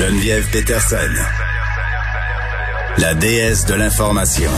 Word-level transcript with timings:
Geneviève 0.00 0.48
Peterson. 0.50 0.96
La 2.96 3.12
déesse 3.12 3.66
de 3.66 3.74
l'information. 3.74 4.50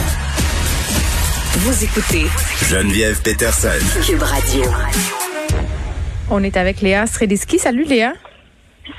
Vous 1.57 1.83
écoutez 1.83 2.27
Geneviève 2.69 3.21
Peterson. 3.21 3.67
Cube 4.07 4.21
Radio. 4.21 4.63
On 6.29 6.41
est 6.43 6.55
avec 6.55 6.79
Léa 6.79 7.07
Srediski. 7.07 7.59
Salut 7.59 7.83
Léa. 7.83 8.13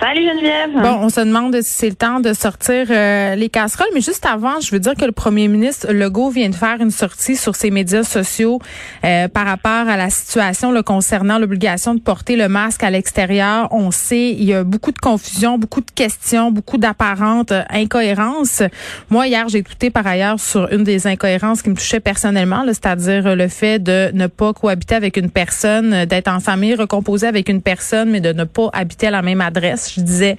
Salut 0.01 0.23
Geneviève. 0.23 0.83
Bon, 0.83 0.99
on 1.03 1.11
se 1.11 1.21
demande 1.21 1.55
si 1.61 1.71
c'est 1.71 1.89
le 1.91 1.95
temps 1.95 2.19
de 2.19 2.33
sortir 2.33 2.87
euh, 2.89 3.35
les 3.35 3.51
casseroles, 3.51 3.91
mais 3.93 4.01
juste 4.01 4.25
avant, 4.25 4.59
je 4.59 4.71
veux 4.71 4.79
dire 4.79 4.95
que 4.95 5.05
le 5.05 5.13
premier 5.13 5.47
ministre 5.47 5.93
Legault 5.93 6.31
vient 6.31 6.49
de 6.49 6.55
faire 6.55 6.81
une 6.81 6.91
sortie 6.91 7.37
sur 7.37 7.55
ses 7.55 7.71
médias 7.71 8.03
sociaux 8.03 8.61
euh, 9.05 9.29
par 9.29 9.45
rapport 9.45 9.87
à 9.87 9.99
la 9.99 10.09
situation 10.09 10.73
le 10.73 10.83
concernant 10.83 11.39
l'obligation 11.39 11.95
de 11.95 12.01
porter 12.01 12.37
le 12.37 12.49
masque 12.49 12.83
à 12.83 12.89
l'extérieur. 12.89 13.69
On 13.73 13.91
sait, 13.91 14.31
il 14.31 14.45
y 14.45 14.55
a 14.55 14.65
beaucoup 14.65 14.91
de 14.91 14.99
confusion, 14.99 15.59
beaucoup 15.59 15.83
de 15.83 15.91
questions, 15.91 16.51
beaucoup 16.51 16.79
d'apparentes 16.79 17.53
euh, 17.53 17.63
incohérences. 17.69 18.63
Moi, 19.11 19.27
hier, 19.27 19.51
j'ai 19.51 19.59
écouté 19.59 19.91
par 19.91 20.07
ailleurs 20.07 20.41
sur 20.41 20.67
une 20.73 20.85
des 20.85 21.07
incohérences 21.07 21.61
qui 21.61 21.69
me 21.69 21.75
touchait 21.75 22.01
personnellement, 22.01 22.65
c'est-à-dire 22.69 23.37
le 23.37 23.49
fait 23.49 23.79
de 23.81 24.11
ne 24.15 24.29
pas 24.29 24.55
cohabiter 24.55 24.95
avec 24.95 25.19
une 25.19 25.31
personne, 25.31 26.07
d'être 26.07 26.29
en 26.29 26.41
famille 26.41 26.75
recomposée 26.75 27.27
avec 27.27 27.51
une 27.51 27.61
personne, 27.61 28.09
mais 28.11 28.23
de 28.23 28.33
ne 28.33 28.45
pas 28.45 28.71
habiter 28.73 29.09
à 29.09 29.11
la 29.11 29.21
même 29.21 29.43
adresse. 29.43 29.74
Je 29.77 30.01
disais, 30.01 30.37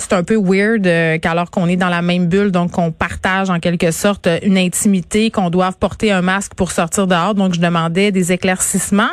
c'est 0.00 0.14
un 0.14 0.22
peu 0.22 0.36
weird 0.36 0.86
euh, 0.86 1.18
qu'alors 1.18 1.50
qu'on 1.50 1.66
est 1.66 1.76
dans 1.76 1.88
la 1.88 2.02
même 2.02 2.26
bulle, 2.26 2.50
donc 2.50 2.72
qu'on 2.72 2.90
partage 2.90 3.50
en 3.50 3.60
quelque 3.60 3.90
sorte 3.90 4.28
une 4.42 4.56
intimité, 4.56 5.30
qu'on 5.30 5.50
doive 5.50 5.74
porter 5.78 6.10
un 6.10 6.22
masque 6.22 6.54
pour 6.54 6.72
sortir 6.72 7.06
dehors. 7.06 7.34
Donc, 7.34 7.54
je 7.54 7.60
demandais 7.60 8.10
des 8.10 8.32
éclaircissements. 8.32 9.10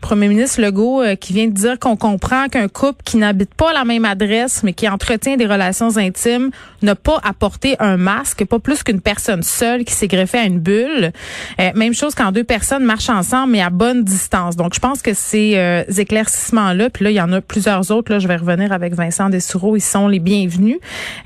Premier 0.00 0.28
ministre 0.28 0.60
Legault 0.60 1.02
euh, 1.02 1.14
qui 1.14 1.32
vient 1.32 1.46
de 1.46 1.52
dire 1.52 1.78
qu'on 1.78 1.96
comprend 1.96 2.48
qu'un 2.48 2.68
couple 2.68 3.02
qui 3.04 3.18
n'habite 3.18 3.54
pas 3.54 3.72
la 3.72 3.84
même 3.84 4.04
adresse, 4.04 4.62
mais 4.62 4.72
qui 4.72 4.88
entretient 4.88 5.36
des 5.36 5.46
relations 5.46 5.96
intimes, 5.96 6.50
n'a 6.80 6.94
pas 6.94 7.20
à 7.22 7.32
porter 7.32 7.76
un 7.78 7.96
masque, 7.96 8.44
pas 8.44 8.58
plus 8.58 8.82
qu'une 8.82 9.00
personne 9.00 9.42
seule 9.42 9.84
qui 9.84 9.92
s'est 9.92 10.08
greffée 10.08 10.38
à 10.38 10.44
une 10.44 10.58
bulle. 10.58 11.12
Euh, 11.60 11.70
même 11.74 11.94
chose 11.94 12.14
quand 12.14 12.32
deux 12.32 12.44
personnes 12.44 12.84
marchent 12.84 13.10
ensemble, 13.10 13.52
mais 13.52 13.62
à 13.62 13.70
bonne 13.70 14.02
distance. 14.02 14.56
Donc, 14.56 14.74
je 14.74 14.80
pense 14.80 15.02
que 15.02 15.14
ces 15.14 15.54
euh, 15.56 15.84
éclaircissements-là, 15.96 16.90
puis 16.90 17.04
là, 17.04 17.10
il 17.10 17.16
y 17.16 17.20
en 17.20 17.32
a 17.32 17.40
plusieurs 17.40 17.90
autres, 17.90 18.12
là, 18.12 18.18
je 18.18 18.28
vais 18.28 18.36
revenir 18.36 18.72
avec 18.72 18.94
Vincent 18.94 19.28
Dessoureau, 19.28 19.76
ils 19.76 19.80
sont 19.80 20.08
les 20.08 20.21
bienvenus. 20.22 20.78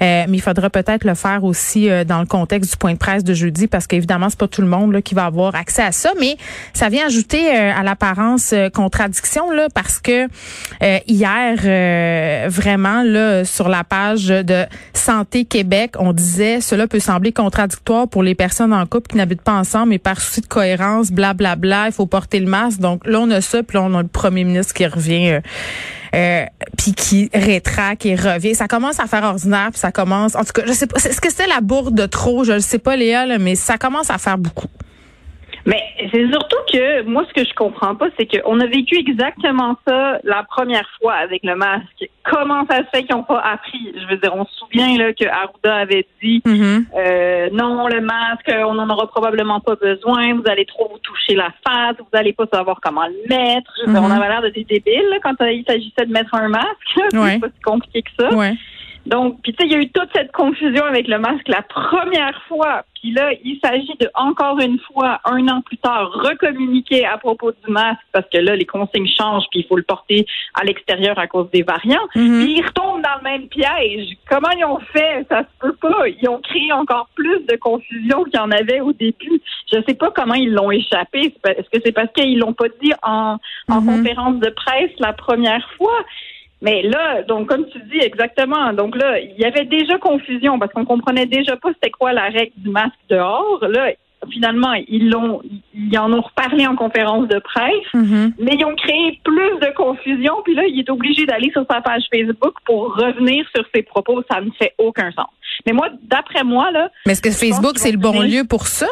Euh, 0.03 0.25
mais 0.29 0.39
il 0.39 0.41
faudra 0.41 0.71
peut-être 0.71 1.05
le 1.05 1.15
faire 1.15 1.45
aussi 1.45 1.89
euh, 1.89 2.05
dans 2.05 2.21
le 2.21 2.27
contexte 2.27 2.73
du 2.73 2.77
point 2.77 2.95
de 2.95 2.99
presse 2.99 3.23
de 3.25 3.35
jeudi 3.35 3.67
parce 3.67 3.87
qu'évidemment, 3.87 4.29
c'est 4.31 4.39
pas 4.39 4.49
tout 4.49 4.63
le 4.63 4.69
monde 4.69 5.01
qui 5.03 5.15
va 5.15 5.27
avoir 5.27 5.55
accès 5.55 5.83
à 5.83 5.93
ça. 5.93 6.13
Mais 6.19 6.37
ça 6.73 6.89
vient 6.89 7.07
ajouter 7.07 7.49
euh, 7.49 7.73
à 7.75 7.83
l'apparence 7.83 8.55
contradiction 8.73 9.51
là, 9.51 9.69
parce 9.73 10.01
que 10.01 10.29
hier, 11.07 12.49
vraiment, 12.49 13.03
là, 13.03 13.45
sur 13.45 13.69
la 13.69 13.85
page 13.85 14.27
de 14.27 14.65
Santé 14.95 15.45
Québec, 15.45 15.95
on 15.99 16.13
disait 16.13 16.61
cela 16.61 16.87
peut 16.87 17.01
sembler 17.01 17.33
contradictoire 17.33 18.09
pour 18.09 18.23
les 18.23 18.35
personnes 18.35 18.73
en 18.73 18.87
couple 18.87 19.11
qui 19.11 19.17
n'habitent 19.17 19.43
pas 19.43 19.53
ensemble, 19.53 19.91
mais 19.91 19.99
par 19.99 20.21
souci 20.21 20.41
de 20.41 20.47
cohérence, 20.47 21.11
blablabla, 21.11 21.57
bla, 21.57 21.57
bla, 21.57 21.87
il 21.89 21.93
faut 21.93 22.07
porter 22.07 22.41
le 22.41 22.47
masque. 22.47 22.81
Donc 22.81 23.07
là, 23.07 23.21
on 23.21 23.31
a 23.31 23.41
ça, 23.41 23.63
puis 23.63 23.77
là, 23.77 23.85
on 23.85 23.95
a 23.95 24.03
le 24.03 24.09
premier 24.09 24.45
ministre 24.45 24.75
qui 24.75 24.87
revient 24.87 25.41
euh, 26.15 26.45
puis 26.77 26.93
qui 26.93 27.31
rétraque 27.33 28.07
et 28.07 28.15
revient. 28.15 28.55
Ça 28.55 28.69
commence 28.69 29.01
à 29.01 29.07
faire 29.07 29.25
ordinaire, 29.25 29.69
puis 29.71 29.81
ça 29.81 29.93
commence. 29.93 30.35
En 30.35 30.45
tout 30.45 30.53
cas, 30.53 30.63
je 30.67 30.73
sais 30.73 30.87
pas. 30.87 30.97
Est-ce 30.99 31.21
que 31.21 31.31
c'était 31.31 31.47
la 31.47 31.61
bourde 31.61 31.95
de 31.95 32.07
trop? 32.07 32.45
Je 32.45 32.53
ne 32.53 32.59
sais 32.59 32.79
pas, 32.79 32.97
Léa, 32.97 33.27
là, 33.27 33.39
mais 33.39 33.55
ça 33.55 33.79
commence 33.79 34.11
à 34.11 34.19
faire 34.19 34.39
beaucoup. 34.39 34.69
Mais 35.67 35.83
c'est 36.13 36.29
surtout 36.31 36.57
que 36.73 37.03
moi, 37.03 37.25
ce 37.29 37.35
que 37.35 37.47
je 37.47 37.53
comprends 37.55 37.97
pas, 37.97 38.07
c'est 38.17 38.27
qu'on 38.27 38.61
a 38.61 38.67
vécu 38.67 38.97
exactement 38.97 39.77
ça 39.87 40.21
la 40.23 40.45
première 40.45 40.89
fois 41.01 41.15
avec 41.15 41.43
le 41.43 41.57
masque. 41.57 42.09
Comment 42.23 42.65
ça 42.71 42.79
se 42.79 42.85
fait 42.95 43.03
qu'ils 43.03 43.17
n'ont 43.17 43.25
pas 43.25 43.41
appris? 43.41 43.93
Je 44.01 44.07
veux 44.07 44.17
dire, 44.17 44.33
on 44.35 44.45
se 44.45 44.55
souvient 44.55 44.97
là, 44.97 45.13
que 45.13 45.25
Arruda 45.25 45.75
avait 45.75 46.07
dit 46.23 46.41
mm-hmm. 46.47 46.85
euh, 46.97 47.49
non, 47.53 47.89
le 47.89 48.01
masque, 48.01 48.49
on 48.49 48.75
n'en 48.75 48.89
aura 48.89 49.09
probablement 49.09 49.59
pas 49.59 49.75
besoin, 49.75 50.35
vous 50.35 50.45
allez 50.47 50.67
trop 50.67 50.89
vous 50.89 50.99
toucher 50.99 51.35
la 51.35 51.53
face, 51.67 51.97
vous 51.99 52.07
n'allez 52.13 52.33
pas 52.33 52.47
savoir 52.53 52.79
comment 52.81 53.07
le 53.07 53.29
mettre. 53.29 53.73
Je 53.81 53.87
veux 53.87 53.93
dire, 53.93 54.03
on 54.03 54.07
Mm-hmm. 54.07 54.13
avait 54.13 54.29
l'air 54.29 54.43
de 54.43 54.49
des 54.51 54.65
débiles 54.65 55.09
là, 55.11 55.17
quand 55.23 55.35
il 55.47 55.65
s'agissait 55.67 56.07
de 56.07 56.13
mettre 56.13 56.35
un 56.35 56.49
masque. 56.49 56.67
Ouais. 57.13 57.33
C'est 57.35 57.41
pas 57.41 57.49
si 57.49 57.63
compliqué 57.63 58.03
que 58.03 58.11
ça. 58.19 58.35
Ouais. 58.35 58.53
Donc, 59.07 59.41
puis 59.43 59.53
tu 59.53 59.59
sais, 59.63 59.69
il 59.69 59.73
y 59.73 59.77
a 59.77 59.81
eu 59.83 59.89
toute 59.91 60.09
cette 60.15 60.33
confusion 60.33 60.85
avec 60.85 61.07
le 61.09 61.19
masque 61.19 61.47
la 61.49 61.63
première 61.63 62.41
fois. 62.49 62.85
Puis 63.01 63.13
là, 63.13 63.31
il 63.45 63.59
s'agit 63.63 63.95
de 64.01 64.09
encore 64.15 64.59
une 64.59 64.79
fois, 64.81 65.21
un 65.25 65.47
an 65.49 65.61
plus 65.63 65.77
tard, 65.77 66.11
recommuniquer 66.13 67.05
à 67.07 67.19
propos 67.19 67.53
du 67.53 67.71
masque 67.71 68.01
parce 68.13 68.27
que 68.33 68.39
là, 68.39 68.57
les 68.57 68.65
consignes 68.65 69.07
changent 69.07 69.45
puis 69.51 69.61
il 69.61 69.67
faut 69.67 69.77
le 69.77 69.83
porter 69.85 70.27
à 70.55 70.65
l'extérieur 70.65 71.19
à 71.19 71.27
cause 71.29 71.49
des 71.51 71.63
variants. 71.63 72.03
Mhm. 72.17 72.45
Puis 72.45 72.55
ils 72.59 72.67
retombent 72.67 73.03
dans 73.03 73.17
le 73.19 73.23
même 73.23 73.49
piège. 73.49 74.09
Comment 74.29 74.51
ils 74.59 74.65
ont 74.65 74.81
fait? 74.93 75.25
Ça 75.31 75.43
se 75.43 75.49
peut 75.61 75.75
pas. 75.75 76.09
Ils 76.21 76.29
ont 76.29 76.41
créé 76.41 76.73
encore 76.73 77.09
plus 77.15 77.45
de 77.47 77.57
confusion 77.57 78.25
qu'il 78.25 78.35
y 78.35 78.43
en 78.43 78.51
avait 78.51 78.81
au 78.81 78.93
début. 78.93 79.41
Je 79.73 79.79
sais 79.87 79.95
pas 79.95 80.11
comment 80.11 80.35
ils 80.35 80.53
l'ont 80.53 80.71
échappé. 80.73 81.33
Est-ce 81.45 81.69
que 81.71 81.81
c'est 81.85 81.93
parce 81.93 82.13
qu'ils 82.13 82.39
l'ont 82.39 82.55
pas 82.55 82.69
dit 82.83 82.93
en, 83.03 83.37
en 83.69 83.81
Mhm. 83.81 83.87
conférence 83.99 84.41
de 84.41 84.49
presse 84.51 84.91
la 84.99 85.13
première 85.13 85.69
fois? 85.77 86.05
Mais 86.63 86.83
là, 86.83 87.23
donc 87.23 87.49
comme 87.49 87.67
tu 87.69 87.79
dis 87.91 87.99
exactement, 87.99 88.73
donc 88.73 88.97
là, 88.97 89.19
il 89.21 89.35
y 89.39 89.45
avait 89.45 89.65
déjà 89.67 89.99
confusion 89.99 90.59
parce 90.59 90.73
qu'on 90.73 90.85
comprenait 90.87 91.27
déjà 91.27 91.57
pas 91.57 91.69
c'était 91.75 91.91
quoi 91.91 92.13
la 92.13 92.25
règle 92.25 92.53
du 92.57 92.71
masque 92.71 92.95
dehors. 93.11 93.59
Là, 93.69 93.91
finalement, 94.33 94.73
ils 94.89 95.11
l'ont, 95.11 95.43
ils 95.75 95.99
en 95.99 96.11
ont 96.13 96.23
reparlé 96.23 96.67
en 96.67 96.75
conférence 96.75 97.29
de 97.29 97.39
presse, 97.39 97.87
Mhm. 97.95 98.33
mais 98.39 98.53
ils 98.59 98.65
ont 98.65 98.75
créé 98.75 99.21
plus 99.23 99.59
de 99.61 99.73
confusion. 99.77 100.35
Puis 100.45 100.55
là, 100.55 100.63
il 100.67 100.81
est 100.81 100.91
obligé 100.91 101.27
d'aller 101.27 101.51
sur 101.53 101.65
sa 101.71 101.81
page 101.83 102.05
Facebook 102.13 102.55
pour 102.65 102.95
revenir 102.97 103.45
sur 103.55 103.65
ses 103.75 103.83
propos. 103.83 104.23
Ça 104.31 104.41
ne 104.41 104.51
fait 104.59 104.73
aucun 104.79 105.13
sens. 105.13 105.29
Mais 105.67 105.73
moi, 105.73 105.89
d'après 106.03 106.43
moi, 106.43 106.71
là, 106.71 106.91
Mais 107.05 107.13
est-ce 107.13 107.23
que 107.23 107.31
Facebook, 107.31 107.75
c'est 107.77 107.93
le 107.93 107.99
bon 107.99 108.21
lieu 108.23 108.45
pour 108.49 108.67
ça? 108.67 108.87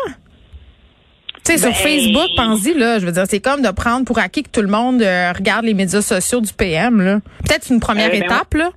Tu 1.44 1.52
sais, 1.52 1.58
sur 1.58 1.68
Ben- 1.68 1.74
Facebook, 1.74 2.28
pense-y, 2.36 2.74
là, 2.74 2.98
je 2.98 3.06
veux 3.06 3.12
dire, 3.12 3.24
c'est 3.28 3.40
comme 3.40 3.60
de 3.62 3.70
prendre 3.70 4.04
pour 4.06 4.18
acquis 4.18 4.42
que 4.42 4.48
tout 4.50 4.62
le 4.62 4.68
monde 4.68 5.02
euh, 5.02 5.32
regarde 5.32 5.64
les 5.66 5.74
médias 5.74 6.00
sociaux 6.00 6.40
du 6.40 6.52
PM, 6.52 7.02
là. 7.02 7.20
Peut-être 7.46 7.70
une 7.70 7.80
première 7.80 8.08
Euh, 8.08 8.12
ben 8.18 8.22
étape, 8.24 8.54
là. 8.54 8.70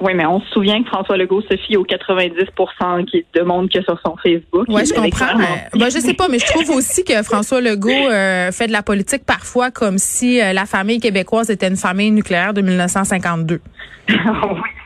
oui, 0.00 0.12
mais 0.14 0.26
on 0.26 0.40
se 0.42 0.50
souvient 0.50 0.82
que 0.82 0.88
François 0.88 1.16
Legault 1.16 1.40
se 1.42 1.56
fie 1.56 1.76
aux 1.78 1.84
90% 1.84 3.04
qui 3.06 3.24
demandent 3.34 3.70
que 3.70 3.80
sur 3.82 3.98
son 4.04 4.16
Facebook. 4.22 4.66
Il 4.68 4.84
je 4.86 4.92
comprends. 4.92 5.38
Euh, 5.40 5.78
ben, 5.78 5.88
je 5.90 5.98
sais 6.00 6.12
pas, 6.14 6.28
mais 6.28 6.38
je 6.40 6.46
trouve 6.46 6.68
aussi 6.70 7.04
que 7.04 7.22
François 7.22 7.60
Legault 7.62 7.90
euh, 7.90 8.52
fait 8.52 8.66
de 8.66 8.72
la 8.72 8.82
politique 8.82 9.24
parfois 9.24 9.70
comme 9.70 9.96
si 9.96 10.42
euh, 10.42 10.52
la 10.52 10.66
famille 10.66 11.00
québécoise 11.00 11.48
était 11.50 11.68
une 11.68 11.76
famille 11.76 12.10
nucléaire 12.10 12.52
de 12.52 12.60
1952. 12.60 13.60
oui, 14.08 14.14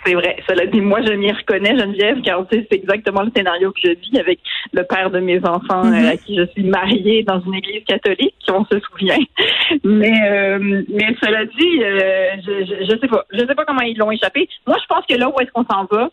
c'est 0.07 0.15
vrai. 0.15 0.37
Cela 0.49 0.67
dit, 0.67 0.81
moi, 0.81 1.01
je 1.05 1.13
m'y 1.13 1.33
reconnais, 1.33 1.77
Geneviève, 1.79 2.21
car 2.23 2.47
tu 2.49 2.57
sais, 2.59 2.67
c'est 2.71 2.77
exactement 2.79 3.23
le 3.23 3.31
scénario 3.37 3.73
que 3.73 3.81
je 3.85 3.91
vis 3.91 4.19
avec 4.19 4.39
le 4.73 4.83
père 4.85 5.11
de 5.11 5.19
mes 5.19 5.39
enfants 5.45 5.85
Mhm. 5.85 6.05
euh, 6.05 6.11
à 6.11 6.17
qui 6.17 6.37
je 6.37 6.47
suis 6.53 6.63
mariée 6.65 7.23
dans 7.25 7.41
une 7.41 7.55
église 7.55 7.85
catholique, 7.85 8.35
qui 8.39 8.51
on 8.53 8.65
se 8.65 8.79
souvient. 8.81 9.19
Mais, 9.85 10.13
euh, 10.31 10.83
mais 10.89 11.15
cela 11.23 11.45
dit, 11.45 11.83
euh, 11.83 12.31
je, 12.47 12.65
je, 12.65 12.85
je 12.93 13.01
sais 13.01 13.09
pas. 13.09 13.25
Je 13.33 13.41
sais 13.41 13.55
pas 13.55 13.65
comment 13.65 13.83
ils 13.83 13.97
l'ont 13.99 14.11
échappé. 14.13 14.49
Moi, 14.67 14.77
je 14.81 14.87
pense 14.87 15.05
que 15.07 15.15
là 15.15 15.29
où 15.29 15.35
est-ce 15.41 15.51
qu'on 15.51 15.65
s'en 15.65 15.85
va, 15.91 16.11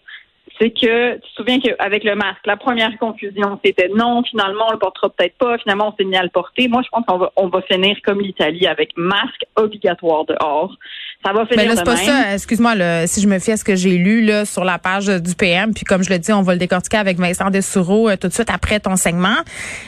c'est 0.59 0.69
que 0.69 1.15
tu 1.15 1.21
te 1.21 1.35
souviens 1.35 1.59
qu'avec 1.59 2.03
le 2.03 2.15
masque, 2.15 2.45
la 2.45 2.57
première 2.57 2.97
confusion, 2.99 3.59
c'était 3.63 3.89
non, 3.95 4.23
finalement, 4.23 4.65
on 4.69 4.73
le 4.73 4.79
portera 4.79 5.09
peut-être 5.09 5.37
pas, 5.37 5.57
finalement, 5.57 5.93
on 5.93 5.95
s'est 5.97 6.07
mis 6.07 6.15
à 6.15 6.23
le 6.23 6.29
porter. 6.29 6.67
Moi, 6.67 6.81
je 6.83 6.89
pense 6.89 7.05
qu'on 7.05 7.17
va, 7.17 7.31
on 7.35 7.47
va 7.47 7.61
finir 7.63 7.97
comme 8.05 8.21
l'Italie 8.21 8.67
avec 8.67 8.91
masque 8.95 9.45
obligatoire 9.55 10.25
dehors. 10.25 10.77
Ça 11.25 11.31
va 11.31 11.45
finir 11.45 11.63
Mais 11.63 11.65
là, 11.69 11.75
c'est 11.77 11.83
pas 11.83 11.95
même. 11.95 12.05
ça. 12.05 12.33
Excuse-moi, 12.33 12.75
là, 12.75 13.07
si 13.07 13.21
je 13.21 13.27
me 13.27 13.39
fie 13.39 13.51
à 13.51 13.57
ce 13.57 13.63
que 13.63 13.75
j'ai 13.75 13.97
lu 13.97 14.23
là 14.23 14.45
sur 14.45 14.63
la 14.63 14.77
page 14.77 15.07
du 15.07 15.35
PM, 15.35 15.73
puis 15.73 15.85
comme 15.85 16.03
je 16.03 16.09
le 16.09 16.19
dis, 16.19 16.33
on 16.33 16.41
va 16.41 16.53
le 16.53 16.59
décortiquer 16.59 16.97
avec 16.97 17.17
Vincent 17.17 17.49
Dessoureau 17.49 18.09
euh, 18.09 18.17
tout 18.17 18.27
de 18.27 18.33
suite 18.33 18.49
après 18.49 18.79
ton 18.79 18.95
segment. 18.95 19.37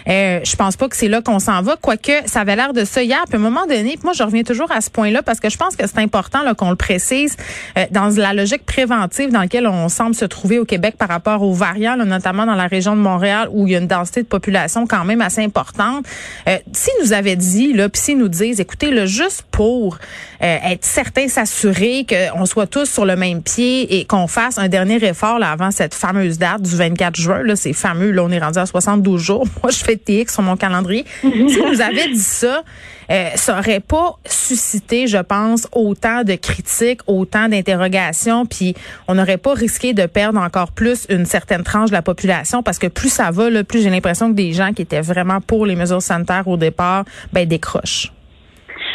Euh, 0.08 0.40
je 0.44 0.56
pense 0.56 0.78
pas 0.78 0.88
que 0.88 0.96
c'est 0.96 1.10
là 1.10 1.22
qu'on 1.22 1.40
s'en 1.40 1.62
va, 1.62 1.76
quoique 1.76 2.12
ça 2.26 2.42
avait 2.42 2.56
l'air 2.56 2.74
de 2.74 2.86
ça 2.86 3.04
hier. 3.04 3.24
Puis 3.28 3.36
à 3.36 3.40
un 3.40 3.44
moment 3.44 3.66
donné, 3.66 3.92
puis 3.92 4.04
moi, 4.04 4.14
je 4.14 4.24
reviens 4.24 4.44
toujours 4.44 4.72
à 4.72 4.82
ce 4.82 4.90
point-là 4.90 5.24
parce 5.24 5.40
que 5.40 5.50
je 5.50 5.58
pense 5.58 5.76
que 5.76 5.86
c'est 5.86 6.00
important 6.00 6.42
là, 6.44 6.56
qu'on 6.56 6.70
le 6.70 6.76
précise 6.76 7.36
euh, 7.78 7.86
dans 7.92 8.10
la 8.18 8.34
logique 8.34 8.66
préventive 8.66 9.32
dans 9.32 9.42
laquelle 9.42 9.68
on 9.68 9.90
semble 9.90 10.16
se 10.16 10.26
trouver 10.26 10.55
au 10.60 10.66
Québec 10.66 10.96
par 10.98 11.08
rapport 11.08 11.42
aux 11.42 11.54
variants, 11.54 11.96
là, 11.96 12.06
notamment 12.06 12.46
dans 12.46 12.56
la 12.56 12.68
région 12.68 12.96
de 12.96 13.02
Montréal 13.02 13.48
où 13.52 13.68
il 13.68 13.74
y 13.74 13.76
a 13.76 13.80
une 13.80 13.88
densité 13.88 14.22
de 14.22 14.28
population 14.28 14.88
quand 14.88 15.06
même 15.06 15.22
assez 15.22 15.44
importante. 15.44 16.06
Euh, 16.48 16.58
S'ils 16.74 16.94
nous 17.04 17.14
avaient 17.14 17.36
dit, 17.36 17.74
là, 17.74 17.90
puis 17.90 18.02
s'ils 18.02 18.18
nous 18.18 18.28
disent, 18.28 18.60
écoutez, 18.60 18.92
là, 18.92 19.06
juste 19.06 19.44
pour 19.52 19.98
euh, 20.42 20.58
être 20.64 20.86
certain, 20.86 21.28
s'assurer 21.28 22.06
qu'on 22.08 22.46
soit 22.46 22.68
tous 22.68 22.86
sur 22.86 23.06
le 23.06 23.16
même 23.16 23.42
pied 23.42 24.00
et 24.00 24.06
qu'on 24.06 24.28
fasse 24.28 24.58
un 24.58 24.68
dernier 24.68 25.04
effort 25.04 25.40
là, 25.40 25.52
avant 25.52 25.72
cette 25.72 25.94
fameuse 25.94 26.38
date 26.38 26.62
du 26.62 26.76
24 26.76 27.16
juin. 27.16 27.44
Là, 27.44 27.56
c'est 27.56 27.74
fameux. 27.74 28.12
Là, 28.12 28.24
on 28.24 28.32
est 28.32 28.40
rendu 28.40 28.60
à 28.60 28.66
72 28.66 29.22
jours. 29.22 29.46
Moi, 29.64 29.72
je 29.72 29.84
fais 29.84 29.96
TX 29.96 30.34
sur 30.34 30.44
mon 30.44 30.58
calendrier. 30.58 31.06
si 31.22 31.60
vous 31.74 31.82
avez 31.82 32.10
dit 32.10 32.20
ça, 32.20 32.64
euh, 33.12 33.30
ça 33.36 33.60
aurait 33.60 33.80
pas 33.80 34.16
suscité, 34.26 35.08
je 35.08 35.18
pense, 35.18 35.68
autant 35.72 36.24
de 36.24 36.36
critiques, 36.36 37.02
autant 37.08 37.48
d'interrogations, 37.48 38.46
puis 38.46 38.74
on 39.08 39.16
n'aurait 39.16 39.38
pas 39.38 39.54
risqué 39.54 39.94
de 39.94 40.06
perdre 40.06 40.40
encore 40.40 40.72
plus 40.72 41.06
une 41.10 41.26
certaine 41.26 41.64
tranche 41.64 41.90
de 41.90 41.96
la 41.96 42.02
population 42.02 42.64
parce 42.64 42.80
que 42.80 42.88
plus 42.88 43.10
ça 43.10 43.32
va, 43.32 43.50
là, 43.50 43.64
plus 43.64 43.84
j'ai 43.84 43.90
l'impression 43.90 44.30
que 44.30 44.36
des 44.36 44.54
gens 44.54 44.74
qui 44.74 44.82
étaient 44.82 45.02
vraiment 45.02 45.42
pour 45.42 45.66
les 45.66 45.76
mesures 45.76 46.02
sanitaires 46.02 46.48
au 46.48 46.58
départ, 46.58 47.06
ben 47.34 47.48
décrochent. 47.48 48.12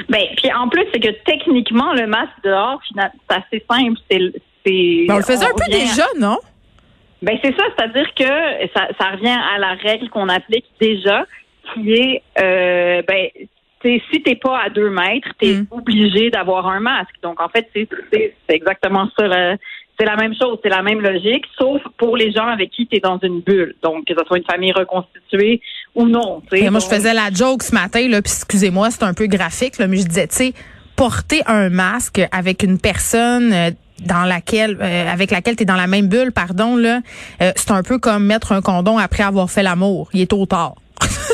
Ben, 0.09 0.23
puis 0.37 0.51
en 0.53 0.69
plus, 0.69 0.85
c'est 0.93 1.01
que 1.01 1.13
techniquement, 1.25 1.93
le 1.95 2.07
masque 2.07 2.33
dehors, 2.45 2.81
c'est 2.89 3.37
assez 3.37 3.65
simple. 3.71 3.99
C'est. 4.09 5.05
Ben, 5.07 5.15
on 5.15 5.17
le 5.19 5.23
faisait 5.23 5.47
un 5.47 5.55
peu 5.55 5.65
à- 5.65 5.71
déjà, 5.71 6.07
non? 6.19 6.39
Ben 7.23 7.39
c'est 7.45 7.55
ça, 7.55 7.63
c'est-à-dire 7.77 8.09
que 8.15 8.25
ça, 8.75 8.89
ça 8.99 9.11
revient 9.11 9.29
à 9.55 9.59
la 9.59 9.75
règle 9.75 10.09
qu'on 10.09 10.29
applique 10.29 10.65
déjà, 10.81 11.27
qui 11.75 11.93
est 11.93 12.23
euh, 12.41 13.03
ben 13.07 13.27
t'sais, 13.81 14.03
si 14.13 14.23
t'es 14.23 14.37
pas 14.37 14.61
à 14.67 14.71
deux 14.71 14.91
mètres, 14.91 15.29
t'es 15.39 15.55
Mm. 15.55 15.67
obligé 15.71 16.31
d'avoir 16.31 16.67
un 16.69 16.81
masque. 16.81 17.15
Donc 17.23 17.41
en 17.41 17.49
fait, 17.49 17.69
c'est 17.75 17.89
exactement 18.49 19.09
ça. 19.19 19.57
C'est 19.99 20.07
la 20.07 20.17
même 20.17 20.33
chose, 20.35 20.59
c'est 20.63 20.71
la 20.71 20.83
même 20.83 21.01
logique, 21.01 21.45
sauf 21.59 21.83
pour 21.99 22.17
les 22.17 22.33
gens 22.33 22.47
avec 22.47 22.71
qui 22.71 22.87
tu 22.87 22.97
es 22.97 23.01
dans 23.01 23.19
une 23.23 23.41
bulle. 23.41 23.75
Donc, 23.83 24.07
que 24.07 24.15
ce 24.19 24.25
soit 24.27 24.39
une 24.39 24.45
famille 24.45 24.73
reconstituée 24.73 25.61
ou 25.95 26.07
non. 26.09 26.41
t'sais. 26.51 26.71
Moi, 26.71 26.81
je 26.81 26.87
faisais 26.87 27.13
la 27.13 27.31
joke 27.31 27.63
ce 27.63 27.75
matin, 27.75 28.09
là, 28.09 28.23
puis 28.23 28.33
excusez-moi, 28.35 28.91
c'est 28.91 29.03
un 29.03 29.13
peu 29.13 29.27
graphique, 29.27 29.77
là, 29.77 29.87
mais 29.89 29.99
je 29.99 30.07
disais, 30.07 30.27
tu 30.27 30.37
sais, 30.37 30.53
porter 30.97 31.43
un 31.47 31.69
masque 31.69 32.21
avec 32.33 32.63
une 32.63 32.79
personne 32.79 33.53
euh, 33.53 33.71
dans 34.07 34.25
laquelle, 34.25 34.79
euh, 34.81 35.13
avec 35.13 35.31
laquelle 35.31 35.57
tu 35.57 35.65
es 35.65 35.67
dans 35.67 35.77
la 35.77 35.87
même 35.87 36.09
bulle, 36.09 36.33
pardon, 36.33 36.77
là, 36.77 37.01
euh, 37.43 37.53
c'est 37.57 37.71
un 37.73 37.83
peu 37.83 37.99
comme 37.99 38.25
mettre 38.25 38.53
un 38.53 38.63
condom 38.63 38.97
après 38.97 39.23
avoir 39.23 39.51
fait 39.51 39.63
l'amour. 39.63 40.09
Il 40.15 40.23
est 40.23 40.31
tôt 40.31 40.47
tard. 40.47 40.77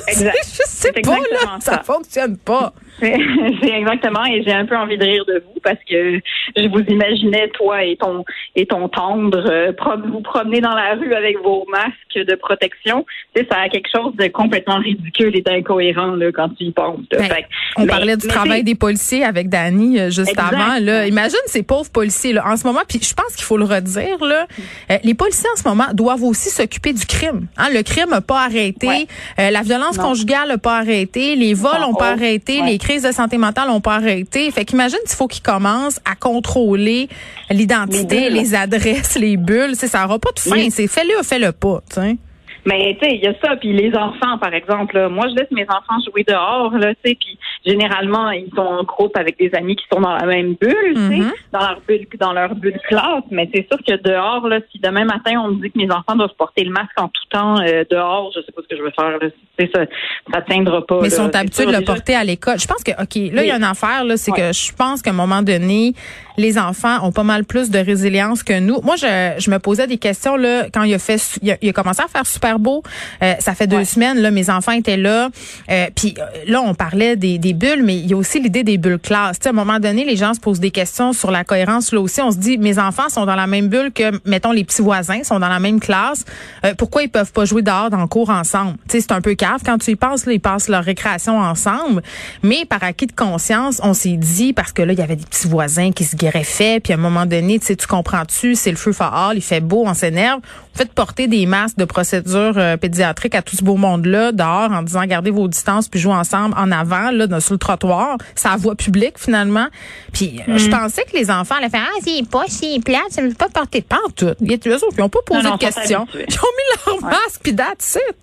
Exact. 0.08 0.36
je 0.44 0.62
sais 0.64 0.64
C'est 0.66 0.92
pas, 1.02 1.16
là, 1.18 1.58
ça 1.60 1.72
ça. 1.72 1.82
fonctionne 1.82 2.36
pas. 2.36 2.72
C'est 3.62 3.70
exactement, 3.72 4.24
et 4.24 4.42
j'ai 4.42 4.52
un 4.52 4.64
peu 4.66 4.76
envie 4.76 4.96
de 4.98 5.04
rire 5.04 5.24
de 5.26 5.42
vous 5.46 5.60
parce 5.62 5.78
que 5.88 6.18
je 6.56 6.68
vous 6.68 6.80
imaginais, 6.88 7.48
toi 7.48 7.82
et 7.84 7.96
ton 7.96 8.24
et 8.54 8.66
ton 8.66 8.88
tendre, 8.88 9.44
euh, 9.50 9.72
vous 10.08 10.20
promener 10.20 10.60
dans 10.60 10.74
la 10.74 10.94
rue 10.94 11.12
avec 11.14 11.36
vos 11.42 11.64
masques 11.70 11.92
de 12.26 12.34
protection. 12.36 13.04
Tu 13.34 13.42
sais, 13.42 13.48
ça 13.50 13.58
a 13.60 13.68
quelque 13.68 13.88
chose 13.94 14.14
de 14.16 14.28
complètement 14.28 14.78
ridicule 14.78 15.36
et 15.36 15.42
d'incohérent 15.42 16.12
là, 16.16 16.30
quand 16.32 16.48
tu 16.56 16.64
y 16.64 16.72
penses. 16.72 17.00
Ben, 17.10 17.22
Fait 17.24 17.46
On 17.76 17.82
mais- 17.82 17.86
parlait 17.88 18.16
du 18.16 18.26
travail 18.28 18.64
des 18.64 18.74
policiers 18.74 19.24
avec 19.24 19.48
Dani 19.48 19.98
euh, 19.98 20.10
juste 20.10 20.30
Exact. 20.30 20.54
avant. 20.54 20.78
Là. 20.80 21.06
Imagine 21.06 21.38
ces 21.46 21.62
pauvres 21.62 21.90
policiers 21.90 22.32
là, 22.32 22.44
en 22.46 22.56
ce 22.56 22.66
moment. 22.66 22.80
Puis 22.88 22.98
je 23.02 23.12
pense 23.14 23.34
qu'il 23.36 23.44
faut 23.44 23.58
le 23.58 23.64
redire. 23.64 24.24
Là, 24.24 24.46
euh, 24.90 24.96
les 25.04 25.14
policiers 25.14 25.48
en 25.54 25.56
ce 25.60 25.68
moment 25.68 25.86
doivent 25.92 26.22
aussi 26.24 26.48
s'occuper 26.50 26.92
du 26.92 27.04
crime. 27.04 27.46
Hein, 27.58 27.68
le 27.74 27.82
crime 27.82 28.10
n'a 28.10 28.20
pas 28.22 28.44
arrêté. 28.44 28.86
Ouais. 28.86 29.06
Euh, 29.38 29.50
la 29.50 29.62
violence 29.62 29.98
Non. 29.98 30.04
conjugale 30.04 30.48
n'a 30.48 30.58
pas 30.58 30.78
arrêté. 30.78 31.36
Les 31.36 31.52
vols 31.54 31.80
n'ont 31.80 31.94
pas 31.94 32.10
arrêté. 32.12 32.60
Ouais. 32.60 32.66
Les 32.72 32.78
crises 32.86 33.02
de 33.02 33.10
santé 33.12 33.36
mentale 33.36 33.68
n'ont 33.68 33.80
pas 33.80 33.96
arrêté. 33.96 34.50
Fait 34.52 34.64
qu'imagine 34.64 34.98
s'il 35.06 35.16
faut 35.16 35.26
qu'ils 35.26 35.42
commencent 35.42 35.98
à 36.04 36.14
contrôler 36.14 37.08
l'identité, 37.50 38.30
Les 38.30 38.54
adresses, 38.54 39.16
les 39.16 39.36
bulles. 39.36 39.74
Ça 39.74 40.02
n'aura 40.02 40.18
pas 40.18 40.30
de 40.32 40.40
fin. 40.40 40.52
Oui. 40.52 40.70
C'est 40.70 40.86
fais-le 40.86 41.22
fais-le 41.24 41.50
pas. 41.52 41.82
tu 41.88 42.00
sais. 42.00 42.16
Mais 42.66 42.96
tu 43.00 43.06
sais, 43.06 43.14
il 43.14 43.22
y 43.22 43.26
a 43.28 43.34
ça, 43.42 43.56
puis 43.56 43.72
les 43.72 43.94
enfants, 43.96 44.38
par 44.38 44.52
exemple. 44.52 44.96
là. 44.96 45.08
moi, 45.08 45.26
je 45.28 45.34
laisse 45.36 45.50
mes 45.52 45.64
enfants 45.68 45.98
jouer 46.10 46.24
dehors, 46.26 46.72
là, 46.76 46.94
tu 46.96 47.10
sais, 47.10 47.16
puis 47.18 47.38
généralement, 47.64 48.30
ils 48.30 48.50
sont 48.54 48.60
en 48.62 48.82
groupe 48.84 49.16
avec 49.16 49.38
des 49.38 49.50
amis 49.54 49.76
qui 49.76 49.84
sont 49.92 50.00
dans 50.00 50.14
la 50.16 50.26
même 50.26 50.54
bulle, 50.60 50.94
tu 50.94 51.00
sais, 51.08 51.16
Mhm. 51.18 51.32
dans 51.52 51.60
leur 51.60 51.80
bulle, 51.86 52.06
dans 52.18 52.32
leur 52.32 52.54
bulle 52.54 52.78
classe. 52.88 53.22
Mais 53.30 53.48
c'est 53.54 53.66
sûr 53.70 53.78
que 53.86 53.94
dehors, 54.02 54.46
là, 54.48 54.58
si 54.72 54.78
demain 54.80 55.04
matin 55.04 55.40
on 55.44 55.48
me 55.52 55.62
dit 55.62 55.70
que 55.70 55.78
mes 55.78 55.90
enfants 55.90 56.16
doivent 56.16 56.34
porter 56.36 56.64
le 56.64 56.70
masque 56.70 56.98
en 56.98 57.08
tout 57.08 57.24
temps 57.30 57.60
euh, 57.60 57.84
dehors, 57.90 58.32
je 58.34 58.40
sais 58.40 58.52
pas 58.52 58.62
ce 58.62 58.68
que 58.68 58.76
je 58.76 58.82
vais 58.82 58.92
faire. 58.92 59.10
Là, 59.10 59.18
Tu 59.58 59.64
sais, 59.64 59.70
ça, 59.74 59.84
ça 60.32 60.42
tiendra 60.42 60.84
pas. 60.84 60.98
Mais 61.02 61.08
ils 61.08 61.10
sont 61.12 61.34
habitués 61.34 61.66
de 61.66 61.72
le 61.72 61.78
déjà. 61.78 61.92
porter 61.94 62.14
à 62.14 62.24
l'école. 62.24 62.58
Je 62.58 62.66
pense 62.66 62.82
que, 62.84 62.90
OK, 62.92 63.32
là, 63.34 63.42
il 63.42 63.48
y 63.48 63.50
a 63.50 63.56
une 63.56 63.64
affaire, 63.64 64.04
là, 64.04 64.16
c'est 64.16 64.32
que 64.32 64.52
je 64.52 64.72
pense 64.74 65.02
qu'à 65.02 65.10
un 65.10 65.14
moment 65.14 65.42
donné, 65.42 65.92
les 66.36 66.58
enfants 66.58 66.98
ont 67.06 67.12
pas 67.12 67.22
mal 67.22 67.44
plus 67.44 67.70
de 67.70 67.78
résilience 67.78 68.42
que 68.42 68.58
nous. 68.58 68.80
Moi, 68.82 68.96
je, 68.96 69.34
je 69.38 69.50
me 69.50 69.58
posais 69.58 69.86
des 69.86 69.98
questions, 69.98 70.36
là, 70.36 70.66
quand 70.72 70.82
il 70.82 70.94
a 70.94 70.98
fait, 70.98 71.20
il 71.42 71.50
a, 71.52 71.56
il 71.62 71.68
a 71.68 71.72
commencé 71.72 72.02
à 72.02 72.08
faire 72.08 72.26
super 72.26 72.58
beau. 72.58 72.82
Euh, 73.22 73.34
ça 73.38 73.54
fait 73.54 73.66
deux 73.66 73.76
Ouais. 73.76 73.84
semaines, 73.84 74.18
là, 74.18 74.30
mes 74.30 74.48
enfants 74.50 74.72
étaient 74.72 74.96
là. 74.96 75.28
Euh, 75.70 75.86
puis 75.94 76.14
euh, 76.18 76.22
là, 76.46 76.60
on 76.62 76.74
parlait 76.74 77.16
des, 77.16 77.38
des 77.38 77.52
bulles, 77.52 77.82
mais 77.84 77.96
il 77.96 78.06
y 78.06 78.14
a 78.14 78.16
aussi 78.16 78.40
l'idée 78.40 78.64
des 78.64 78.78
bulles 78.78 78.98
classes. 78.98 79.38
Tu 79.38 79.44
sais, 79.44 79.48
à 79.48 79.52
un 79.52 79.54
moment 79.54 79.78
donné, 79.78 80.04
les 80.04 80.16
gens 80.16 80.34
se 80.34 80.40
posent 80.40 80.60
des 80.60 80.70
questions 80.70 81.12
sur 81.12 81.30
la 81.30 81.44
cohérence. 81.44 81.92
Là 81.92 82.00
aussi, 82.00 82.20
on 82.20 82.30
se 82.30 82.36
dit, 82.38 82.58
mes 82.58 82.78
enfants 82.78 83.08
sont 83.08 83.26
dans 83.26 83.34
la 83.36 83.46
même 83.46 83.68
bulle 83.68 83.92
que, 83.92 84.20
mettons, 84.28 84.52
les 84.52 84.64
petits 84.64 84.82
voisins 84.82 85.22
sont 85.24 85.38
dans 85.38 85.48
la 85.48 85.60
même 85.60 85.80
classe. 85.80 86.24
Euh, 86.64 86.74
pourquoi 86.76 87.02
ils 87.02 87.08
peuvent 87.10 87.32
pas 87.32 87.44
jouer 87.44 87.62
dehors 87.62 87.90
dans 87.90 88.00
le 88.00 88.06
cours 88.06 88.30
ensemble? 88.30 88.74
Tu 88.88 88.92
sais, 88.96 89.00
c'est 89.00 89.12
un 89.12 89.20
peu 89.20 89.34
cave 89.34 89.60
quand 89.64 89.78
tu 89.78 89.90
y 89.92 89.96
penses, 89.96 90.26
là, 90.26 90.32
ils 90.32 90.40
passent 90.40 90.68
leur 90.68 90.84
récréation 90.84 91.38
ensemble. 91.38 92.02
Mais 92.42 92.64
par 92.64 92.82
acquis 92.82 93.06
de 93.06 93.12
conscience, 93.12 93.80
on 93.82 93.94
s'est 93.94 94.16
dit, 94.16 94.52
parce 94.52 94.72
que 94.72 94.82
là, 94.82 94.92
il 94.92 94.98
y 94.98 95.02
avait 95.02 95.16
des 95.16 95.24
petits 95.24 95.48
voisins 95.48 95.92
qui 95.92 96.04
se 96.04 96.16
greffaient, 96.28 96.80
puis 96.80 96.92
à 96.92 96.96
un 96.96 96.98
moment 96.98 97.26
donné, 97.26 97.58
tu 97.58 97.66
sais, 97.66 97.76
tu 97.76 97.86
comprends-tu, 97.86 98.54
c'est 98.54 98.70
le 98.70 98.76
feu 98.76 98.92
fort, 98.92 99.32
il 99.34 99.42
fait 99.42 99.60
beau, 99.60 99.84
on 99.86 99.94
s'énerve. 99.94 100.40
Faites 100.74 100.92
porter 100.92 101.26
des 101.26 101.46
masques 101.46 101.78
de 101.78 101.84
procédure 101.86 102.54
euh, 102.58 102.76
pédiatrique 102.76 103.34
à 103.34 103.40
tout 103.42 103.56
ce 103.56 103.64
beau 103.64 103.76
monde-là, 103.76 104.32
dehors, 104.32 104.70
en 104.72 104.82
disant, 104.82 105.04
gardez 105.06 105.30
vos 105.30 105.48
distances, 105.48 105.88
puis 105.88 105.98
jouez 106.00 106.12
ensemble 106.12 106.54
en 106.58 106.70
avant, 106.70 107.10
là, 107.10 107.26
dans, 107.26 107.40
sur 107.40 107.54
le 107.54 107.58
trottoir. 107.58 108.18
C'est 108.34 108.48
à 108.48 108.56
voie 108.56 108.74
publique, 108.74 109.14
finalement. 109.18 109.66
Puis 110.12 110.40
euh, 110.48 110.52
Mm. 110.54 110.58
je 110.58 110.68
pensais 110.70 111.04
que 111.04 111.16
les 111.16 111.30
enfants 111.30 111.54
allaient 111.56 111.70
faire, 111.70 111.86
ah, 111.86 111.98
c'est 112.04 112.28
pas 112.28 112.44
si 112.48 112.78
plate, 112.80 113.00
ça 113.10 113.22
ne 113.22 113.28
veut 113.28 113.34
pas 113.34 113.48
porter 113.48 113.80
de 113.80 114.12
tout. 114.14 114.34
Il 114.40 114.50
y 114.50 114.54
a 114.54 114.58
eux 114.68 114.74
autres 114.76 114.94
qui 114.94 115.00
n'ont 115.00 115.08
pas 115.08 115.20
posé 115.24 115.42
Non, 115.42 115.50
non, 115.50 115.56
de 115.56 115.62
ils 115.64 115.72
questions. 115.72 116.06
Ils 116.14 116.20
ont 116.20 116.52
mis 116.56 116.86
leur 116.86 116.94
Ouais. 116.96 117.10
masque, 117.10 117.40
puis 117.42 117.54
that's 117.56 117.96
it. 118.08 118.16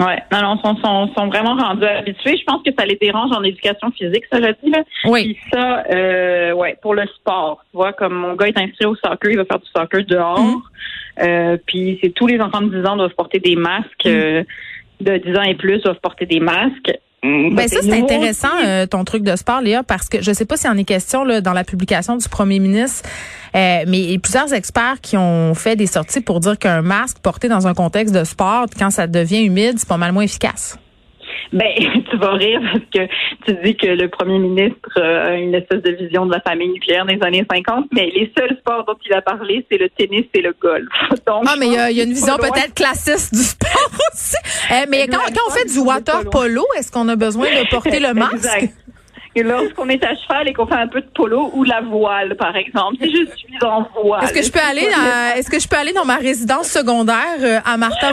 Ouais, 0.00 0.18
non, 0.32 0.40
non, 0.40 0.58
sont, 0.58 0.76
sont, 0.76 1.12
sont 1.14 1.26
vraiment 1.28 1.54
rendus 1.56 1.84
habitués. 1.84 2.38
Je 2.38 2.44
pense 2.44 2.62
que 2.62 2.70
ça 2.76 2.86
les 2.86 2.96
dérange 2.96 3.30
en 3.32 3.42
éducation 3.42 3.90
physique, 3.90 4.24
ça, 4.32 4.40
je 4.40 4.52
dis, 4.64 4.70
là. 4.70 4.82
Oui. 5.04 5.24
Puis 5.24 5.38
ça, 5.52 5.84
euh, 5.90 6.52
ouais, 6.52 6.76
pour 6.80 6.94
le 6.94 7.06
sport, 7.06 7.62
tu 7.70 7.76
vois, 7.76 7.92
comme 7.92 8.14
mon 8.14 8.34
gars 8.34 8.48
est 8.48 8.58
inscrit 8.58 8.86
au 8.86 8.96
soccer, 8.96 9.30
il 9.30 9.36
va 9.36 9.44
faire 9.44 9.58
du 9.58 9.68
soccer 9.76 10.04
dehors. 10.06 10.40
Mhm. 10.40 10.62
Euh, 11.22 11.56
puis 11.66 11.98
c'est 12.02 12.10
tous 12.14 12.26
les 12.26 12.40
enfants 12.40 12.62
de 12.62 12.80
10 12.80 12.86
ans 12.88 12.96
doivent 12.96 13.14
porter 13.14 13.40
des 13.40 13.56
masques. 13.56 14.06
euh, 14.06 14.42
de 15.00 15.16
10 15.16 15.36
ans 15.36 15.42
et 15.42 15.54
plus 15.54 15.82
doivent 15.82 16.00
porter 16.00 16.26
des 16.26 16.40
masques. 16.40 16.92
Mm, 17.22 17.54
Ben 17.54 17.68
ça, 17.68 17.80
c'est 17.82 17.92
intéressant, 17.92 18.48
euh, 18.64 18.86
ton 18.86 19.04
truc 19.04 19.22
de 19.22 19.36
sport, 19.36 19.60
Léa, 19.60 19.82
parce 19.82 20.08
que 20.08 20.22
je 20.22 20.32
sais 20.32 20.46
pas 20.46 20.56
s'il 20.56 20.70
en 20.70 20.76
est 20.78 20.84
question 20.84 21.22
là, 21.24 21.40
dans 21.40 21.52
la 21.52 21.64
publication 21.64 22.16
du 22.16 22.26
premier 22.28 22.58
ministre, 22.58 23.06
euh, 23.54 23.84
mais 23.86 23.98
il 23.98 24.10
y 24.12 24.14
a 24.14 24.18
plusieurs 24.18 24.52
experts 24.54 25.00
qui 25.02 25.16
ont 25.18 25.54
fait 25.54 25.76
des 25.76 25.86
sorties 25.86 26.22
pour 26.22 26.40
dire 26.40 26.58
qu'un 26.58 26.80
masque 26.80 27.18
porté 27.18 27.48
dans 27.48 27.66
un 27.66 27.74
contexte 27.74 28.14
de 28.14 28.24
sport, 28.24 28.66
quand 28.78 28.90
ça 28.90 29.06
devient 29.06 29.44
humide, 29.44 29.74
c'est 29.78 29.88
pas 29.88 29.98
mal 29.98 30.12
moins 30.12 30.22
efficace. 30.22 30.78
Ben, 31.52 31.68
tu 32.10 32.16
vas 32.16 32.32
rire 32.32 32.60
parce 32.72 32.84
que 32.92 33.12
tu 33.46 33.58
dis 33.64 33.76
que 33.76 33.86
le 33.86 34.08
premier 34.08 34.38
ministre 34.38 35.00
a 35.00 35.34
une 35.34 35.54
espèce 35.54 35.82
de 35.82 35.92
vision 35.92 36.26
de 36.26 36.32
la 36.32 36.40
famille 36.40 36.68
nucléaire 36.68 37.06
des 37.06 37.18
années 37.22 37.44
50, 37.50 37.86
mais 37.92 38.10
les 38.14 38.32
seuls 38.36 38.56
sports 38.58 38.84
dont 38.86 38.96
il 39.04 39.12
a 39.14 39.22
parlé, 39.22 39.64
c'est 39.70 39.78
le 39.78 39.88
tennis 39.90 40.26
et 40.34 40.42
le 40.42 40.54
golf. 40.60 40.88
Donc, 41.26 41.44
Ah, 41.46 41.54
mais 41.58 41.66
il 41.66 41.72
y 41.74 41.78
a, 41.78 41.90
il 41.90 41.96
y 41.96 42.00
a 42.00 42.04
une 42.04 42.12
vision 42.12 42.36
peut-être 42.36 42.74
classiste 42.74 43.34
du 43.34 43.42
sport 43.42 43.90
aussi. 44.12 44.36
Euh, 44.72 44.86
mais 44.88 45.06
quand, 45.08 45.18
quand 45.18 45.40
on 45.48 45.50
fait 45.50 45.66
du 45.72 45.78
water 45.78 46.24
polo, 46.30 46.64
est-ce 46.78 46.90
qu'on 46.92 47.08
a 47.08 47.16
besoin 47.16 47.46
de 47.46 47.68
porter 47.70 48.00
le 48.00 48.14
masque? 48.14 48.34
Exact. 48.34 48.74
Lorsqu'on 49.36 49.88
est 49.88 50.02
à 50.04 50.14
cheval 50.16 50.48
et 50.48 50.52
qu'on 50.52 50.66
fait 50.66 50.74
un 50.74 50.88
peu 50.88 51.00
de 51.00 51.06
polo 51.14 51.50
ou 51.54 51.62
la 51.62 51.80
voile, 51.80 52.34
par 52.36 52.56
exemple, 52.56 52.96
si 53.00 53.10
je 53.10 53.36
suis 53.36 53.64
en 53.64 53.86
voile. 54.02 54.24
Est-ce 54.24 54.32
que 54.32 54.42
je 54.42 54.50
peux 54.50 54.58
aller 54.58 54.82
dans, 54.90 55.36
est-ce 55.38 55.48
que 55.48 55.60
je 55.60 55.68
peux 55.68 55.76
aller 55.76 55.92
dans 55.92 56.04
ma 56.04 56.16
résidence 56.16 56.66
secondaire 56.68 57.14
euh, 57.40 57.60
à 57.64 57.76
Martha? 57.76 58.12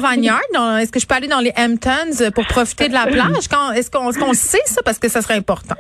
Dans- 0.53 0.77
Est-ce 0.77 0.91
que 0.91 0.99
je 0.99 1.07
peux 1.07 1.15
aller 1.15 1.27
dans 1.27 1.39
les 1.39 1.51
Hamptons 1.57 2.21
euh, 2.21 2.29
pour 2.31 2.45
profiter 2.45 2.87
de 2.87 2.93
la 2.93 3.07
plage? 3.07 3.47
Quand, 3.49 3.71
est-ce 3.71 3.89
qu'on, 3.89 4.33
sait 4.33 4.61
ça? 4.65 4.81
Parce 4.83 4.99
que 4.99 5.09
ça 5.09 5.21
serait 5.23 5.35
important. 5.35 5.75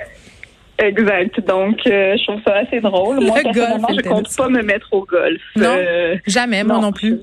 Exact. 0.79 1.39
Donc, 1.47 1.79
euh, 1.87 2.15
je 2.17 2.23
trouve 2.23 2.41
ça 2.45 2.55
assez 2.57 2.79
drôle. 2.79 3.19
Moi, 3.19 3.37
Le 3.37 3.43
personnellement, 3.43 3.87
golf 3.87 3.99
je 4.03 4.09
compte 4.09 4.35
pas 4.37 4.49
me 4.49 4.61
mettre 4.61 4.87
au 4.91 5.05
golf. 5.05 5.41
Non. 5.55 5.75
Euh, 5.75 6.15
Jamais, 6.27 6.63
moi 6.63 6.77
non 6.79 6.91
plus. 6.91 7.19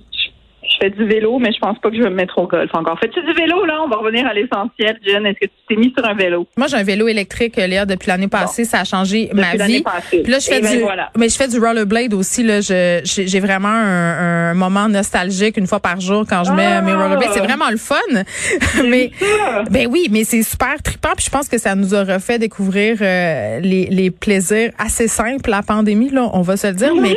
Je, 0.70 0.76
fais 0.80 0.90
du 0.90 1.04
vélo, 1.06 1.38
mais 1.38 1.52
je 1.52 1.58
pense 1.58 1.78
pas 1.78 1.90
que 1.90 1.96
je 1.96 2.02
vais 2.02 2.10
me 2.10 2.14
mettre 2.16 2.36
au 2.38 2.46
golf 2.46 2.70
encore. 2.74 2.98
Fais-tu 3.00 3.20
du 3.22 3.32
vélo, 3.32 3.64
là? 3.64 3.80
On 3.84 3.88
va 3.88 3.96
revenir 3.96 4.26
à 4.26 4.34
l'essentiel. 4.34 4.98
Jen, 5.06 5.24
est-ce 5.26 5.38
que 5.40 5.46
tu 5.46 5.52
t'es 5.68 5.76
mis 5.76 5.92
sur 5.96 6.04
un 6.06 6.14
vélo? 6.14 6.46
Moi, 6.56 6.66
j'ai 6.68 6.76
un 6.76 6.82
vélo 6.82 7.08
électrique, 7.08 7.58
euh, 7.58 7.66
Léa, 7.66 7.86
depuis 7.86 8.08
l'année 8.08 8.28
passée. 8.28 8.64
Ça 8.64 8.80
a 8.80 8.84
changé 8.84 9.30
ma 9.32 9.52
Depuis 9.52 9.66
vie. 9.76 9.82
passée. 9.82 10.22
Puis 10.22 10.32
là, 10.32 10.38
je 10.38 10.46
fais 10.46 10.60
ben 10.60 10.72
du, 10.76 10.82
voilà. 10.82 11.10
mais 11.16 11.28
je 11.28 11.36
fais 11.36 11.48
du 11.48 11.58
rollerblade 11.58 12.14
aussi. 12.14 12.42
Là, 12.42 12.60
je, 12.60 13.00
j'ai, 13.04 13.40
vraiment 13.40 13.68
un, 13.68 14.50
un 14.50 14.54
moment 14.54 14.88
nostalgique 14.88 15.56
une 15.56 15.66
fois 15.66 15.80
par 15.80 16.00
jour 16.00 16.24
quand 16.28 16.44
je 16.44 16.52
mets 16.52 16.66
Ah! 16.76 16.82
mes 16.82 16.92
rollerblades. 16.94 17.30
C'est 17.32 17.40
vraiment 17.44 17.70
le 17.70 17.76
fun. 17.76 17.96
mais, 18.84 19.10
ça. 19.20 19.62
ben 19.70 19.86
oui, 19.90 20.08
mais 20.10 20.24
c'est 20.24 20.42
super 20.42 20.82
trippant. 20.82 21.12
Puis 21.16 21.26
je 21.26 21.30
pense 21.30 21.48
que 21.48 21.58
ça 21.58 21.74
nous 21.74 21.94
a 21.94 22.04
refait 22.04 22.38
découvrir 22.38 22.96
euh, 23.00 23.60
les, 23.60 23.86
les 23.86 24.10
plaisirs 24.10 24.70
assez 24.78 25.08
simples 25.08 25.50
la 25.50 25.62
pandémie. 25.62 26.10
Là, 26.10 26.30
on 26.32 26.40
va 26.42 26.56
se 26.56 26.66
le 26.66 26.72
dire. 26.74 26.94
Mais, 26.94 27.14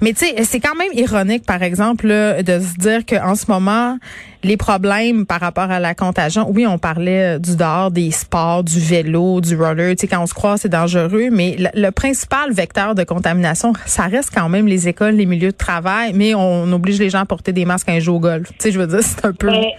mais 0.00 0.12
tu 0.12 0.26
sais, 0.26 0.42
c'est 0.44 0.60
quand 0.60 0.74
même 0.74 0.90
ironique, 0.94 1.44
par 1.46 1.62
exemple, 1.62 2.06
là, 2.06 2.42
de 2.42 2.58
se 2.60 2.74
dire 2.78 2.85
qu'en 3.06 3.34
ce 3.34 3.46
moment 3.50 3.98
les 4.46 4.56
problèmes 4.56 5.26
par 5.26 5.40
rapport 5.40 5.70
à 5.70 5.80
la 5.80 5.94
contagion. 5.94 6.48
Oui, 6.48 6.66
on 6.66 6.78
parlait 6.78 7.38
du 7.40 7.56
dehors, 7.56 7.90
des 7.90 8.12
sports, 8.12 8.62
du 8.62 8.78
vélo, 8.78 9.40
du 9.40 9.56
roller. 9.56 9.96
Tu 9.96 10.02
sais, 10.02 10.06
quand 10.06 10.22
on 10.22 10.26
se 10.26 10.34
croise, 10.34 10.60
c'est 10.60 10.68
dangereux. 10.68 11.28
Mais 11.32 11.56
le, 11.74 11.90
principal 11.90 12.52
vecteur 12.52 12.94
de 12.94 13.02
contamination, 13.02 13.72
ça 13.86 14.04
reste 14.04 14.30
quand 14.32 14.48
même 14.48 14.66
les 14.66 14.88
écoles, 14.88 15.14
les 15.14 15.26
milieux 15.26 15.50
de 15.50 15.56
travail. 15.56 16.12
Mais 16.14 16.34
on 16.34 16.70
oblige 16.72 16.98
les 16.98 17.10
gens 17.10 17.20
à 17.20 17.26
porter 17.26 17.52
des 17.52 17.64
masques 17.64 17.86
quand 17.88 17.94
ils 17.94 18.00
jouent 18.00 18.14
au 18.14 18.20
golf. 18.20 18.48
Tu 18.50 18.54
sais, 18.58 18.72
je 18.72 18.78
veux 18.78 18.86
dire, 18.86 19.00
c'est 19.02 19.24
un 19.24 19.32
peu. 19.32 19.50
Mais, 19.50 19.74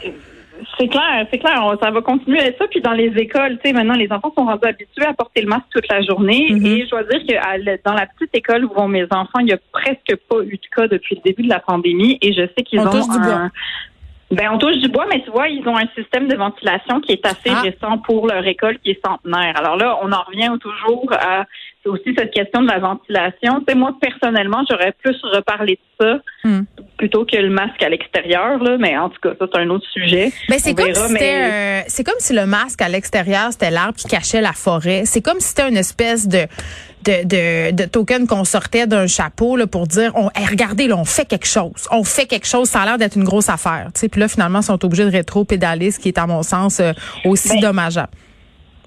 c'est 0.78 0.88
clair, 0.88 1.26
c'est 1.32 1.38
clair. 1.40 1.62
On- 1.64 1.78
ça 1.78 1.92
va 1.92 2.02
continuer 2.02 2.40
à 2.40 2.46
être 2.48 2.58
ça. 2.58 2.68
Puis 2.68 2.82
dans 2.82 2.92
les 2.94 3.12
écoles, 3.18 3.58
tu 3.64 3.70
sais, 3.70 3.74
maintenant, 3.74 3.96
les 3.96 4.12
enfants 4.12 4.34
sont 4.38 4.46
rendus 4.46 4.68
habitués 4.68 5.06
à 5.06 5.14
porter 5.14 5.42
le 5.42 5.48
masque 5.48 5.66
toute 5.72 5.88
la 5.90 6.02
journée. 6.02 6.48
Mhm. 6.52 6.66
Et 6.66 6.86
je 6.86 6.90
dois 6.90 7.04
dire 7.04 7.22
que 7.28 7.36
à 7.36 7.58
dans 7.86 7.94
la 7.94 8.06
petite 8.08 8.34
école 8.36 8.66
où 8.66 8.74
vont 8.74 8.88
mes 8.88 9.06
enfants, 9.12 9.40
il 9.40 9.46
n'y 9.46 9.54
a 9.54 9.60
presque 9.72 10.16
pas 10.30 10.42
eu 10.44 10.58
de 10.58 10.68
cas 10.76 10.88
depuis 10.88 11.16
le 11.16 11.22
début 11.22 11.44
de 11.44 11.50
la 11.50 11.60
pandémie. 11.60 12.18
Et 12.22 12.34
je 12.34 12.42
sais 12.58 12.64
qu'ils 12.64 12.80
On 12.80 12.88
ont 12.88 12.92
touche 12.92 13.10
du 13.10 13.18
un- 13.18 13.22
bois. 13.22 13.50
Ben, 14.30 14.50
on 14.52 14.58
touche 14.58 14.76
du 14.80 14.90
bois, 14.90 15.06
mais 15.10 15.22
tu 15.24 15.32
vois, 15.32 15.48
ils 15.48 15.66
ont 15.70 15.78
un 15.78 15.88
système 15.96 16.28
de 16.28 16.36
ventilation 16.36 17.00
qui 17.00 17.14
est 17.14 17.26
assez 17.26 17.50
Ah. 17.50 17.62
récent 17.62 17.98
pour 18.00 18.28
leur 18.28 18.46
école 18.46 18.78
qui 18.80 18.92
est 18.92 19.00
centenaire. 19.06 19.54
Alors 19.56 19.78
là, 19.78 19.98
on 20.04 20.12
en 20.12 20.22
revient 20.24 20.52
toujours 20.60 21.06
à 21.14 21.46
aussi 21.88 22.14
cette 22.18 22.32
question 22.32 22.62
de 22.62 22.68
la 22.68 22.80
ventilation. 22.80 23.60
Tu 23.60 23.66
sais, 23.70 23.76
moi, 23.76 23.96
personnellement, 24.02 24.64
j'aurais 24.70 24.94
plus 25.04 25.16
reparlé 25.34 25.74
de 26.00 26.06
ça 26.06 26.20
Hmm. 26.44 26.62
plutôt 26.98 27.26
que 27.26 27.36
le 27.36 27.50
masque 27.50 27.82
à 27.82 27.90
l'extérieur, 27.90 28.62
là. 28.64 28.78
Mais 28.80 28.98
en 28.98 29.10
tout 29.10 29.20
cas, 29.22 29.32
ça, 29.40 29.46
c'est 29.52 29.60
un 29.60 29.70
autre 29.70 29.86
sujet. 29.92 30.32
Ben, 30.48 30.58
c'est 30.60 30.72
On 30.72 30.76
comme, 30.76 30.94
si 30.94 31.14
mais- 31.14 31.82
euh, 31.82 31.82
c'est 31.88 32.04
comme 32.04 32.20
si 32.20 32.34
le 32.34 32.46
masque 32.46 32.82
à 32.82 32.90
l'extérieur, 32.90 33.48
c'était 33.52 33.72
l'arbre 33.72 33.96
qui 33.96 34.08
cachait 34.08 34.42
la 34.42 34.54
forêt. 34.54 35.04
C'est 35.06 35.22
comme 35.22 35.40
si 35.40 35.50
c'était 35.50 35.68
une 35.70 35.78
espèce 35.78 36.28
de, 36.28 36.46
de, 37.06 37.24
de, 37.26 37.72
de 37.76 37.86
token 37.86 38.28
qu'on 38.28 38.44
sortait 38.44 38.86
d'un 38.88 39.08
chapeau 39.08 39.56
là, 39.58 39.66
pour 39.68 39.88
dire 39.88 40.12
on, 40.16 40.30
hey, 40.36 40.46
regardez, 40.50 40.88
là, 40.88 40.96
on 40.98 41.06
fait 41.06 41.26
quelque 41.26 41.48
chose. 41.48 41.88
On 41.92 42.04
fait 42.04 42.26
quelque 42.26 42.48
chose. 42.48 42.70
Ça 42.70 42.82
a 42.82 42.86
l'air 42.86 42.98
d'être 42.98 43.16
une 43.18 43.24
grosse 43.24 43.50
affaire. 43.50 43.88
Tu 43.94 44.02
sais, 44.02 44.10
Puis 44.10 44.22
là, 44.22 44.28
finalement, 44.28 44.60
ils 44.60 44.66
sont 44.66 44.84
obligés 44.86 45.06
de 45.06 45.12
rétro-pédaler, 45.12 45.92
ce 45.92 46.00
qui 46.00 46.10
est, 46.10 46.18
à 46.18 46.28
mon 46.28 46.44
sens, 46.44 46.80
euh, 46.80 46.94
aussi 47.26 47.50
Ben, 47.50 47.60
dommageable. 47.62 48.10